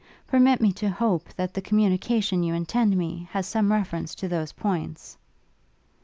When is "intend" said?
2.55-2.97